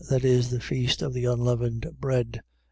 [0.09, 2.41] .That is, the feast of the unleavened bread.